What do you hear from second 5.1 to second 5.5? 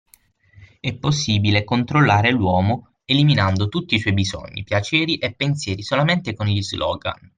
e